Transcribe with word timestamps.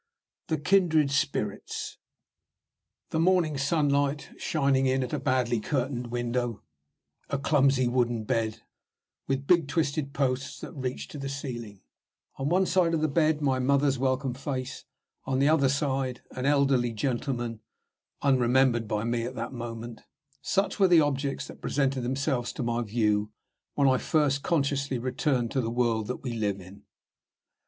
THE 0.47 0.57
KINDRED 0.57 1.11
SPIRITS 1.11 1.99
THE 3.11 3.19
morning 3.19 3.55
sunlight 3.59 4.31
shining 4.35 4.87
in 4.87 5.03
at 5.03 5.13
a 5.13 5.19
badly 5.19 5.59
curtained 5.59 6.07
window; 6.07 6.63
a 7.29 7.37
clumsy 7.37 7.87
wooden 7.87 8.23
bed, 8.23 8.63
with 9.27 9.45
big 9.45 9.67
twisted 9.67 10.11
posts 10.11 10.59
that 10.61 10.73
reached 10.73 11.11
to 11.11 11.19
the 11.19 11.29
ceiling; 11.29 11.81
on 12.37 12.49
one 12.49 12.65
side 12.65 12.95
of 12.95 13.01
the 13.01 13.07
bed, 13.07 13.41
my 13.41 13.59
mother's 13.59 13.99
welcome 13.99 14.33
face; 14.33 14.85
on 15.25 15.37
the 15.37 15.47
other 15.47 15.69
side, 15.69 16.23
an 16.31 16.47
elderly 16.47 16.93
gentleman 16.93 17.59
unremembered 18.23 18.87
by 18.87 19.03
me 19.03 19.21
at 19.23 19.35
that 19.35 19.53
moment 19.53 20.01
such 20.41 20.79
were 20.79 20.87
the 20.87 20.99
objects 20.99 21.45
that 21.45 21.61
presented 21.61 22.01
themselves 22.01 22.51
to 22.51 22.63
my 22.63 22.81
view, 22.81 23.29
when 23.75 23.87
I 23.87 23.99
first 23.99 24.41
consciously 24.41 24.97
returned 24.97 25.51
to 25.51 25.61
the 25.61 25.69
world 25.69 26.07
that 26.07 26.23
we 26.23 26.33
live 26.33 26.59
in. 26.59 26.85